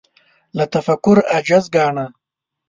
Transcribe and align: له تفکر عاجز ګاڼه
له 0.57 0.65
تفکر 0.73 1.17
عاجز 1.33 1.65
ګاڼه 1.75 2.05